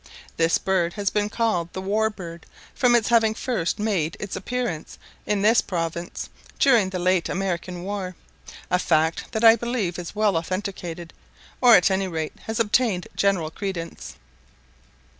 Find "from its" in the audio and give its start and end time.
2.73-3.09